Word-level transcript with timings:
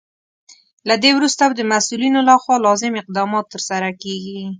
له 0.87 0.95
دې 1.03 1.11
وروسته 1.17 1.43
به 1.49 1.55
د 1.57 1.61
مسولینو 1.71 2.19
لخوا 2.29 2.55
لازم 2.65 2.93
اقدامات 3.01 3.45
ترسره 3.53 3.89
کیږي. 4.01 4.41